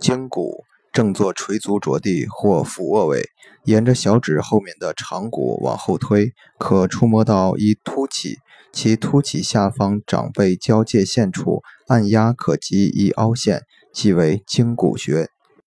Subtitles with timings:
[0.00, 3.28] 胫骨正坐垂足着地或俯卧位，
[3.64, 8.38] 沿着小指后面的长骨往后推，可触摸到一凸起，
[8.72, 15.28] 其凸起下方掌背交界线处按压可及一凹陷，即为胫骨穴。